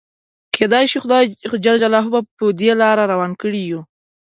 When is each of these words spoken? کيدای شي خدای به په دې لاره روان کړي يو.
کيدای 0.55 0.85
شي 0.91 0.97
خدای 1.03 1.23
به 2.13 2.19
په 2.37 2.45
دې 2.59 2.71
لاره 2.81 3.03
روان 3.13 3.31
کړي 3.41 3.61
يو. 3.71 3.81